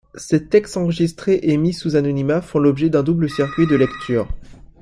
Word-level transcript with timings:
Ces 0.15 0.47
textes 0.49 0.77
enregistrés 0.77 1.39
et 1.43 1.57
mis 1.57 1.73
sous 1.73 1.95
anonymat 1.95 2.41
font 2.41 2.57
l’objet 2.57 2.89
d’un 2.89 3.03
double 3.03 3.29
circuit 3.29 3.67
de 3.67 3.75
lecture. 3.75 4.27